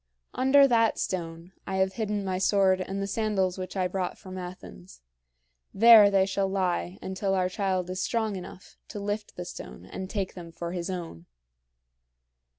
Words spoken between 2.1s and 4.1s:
my sword and the sandals which I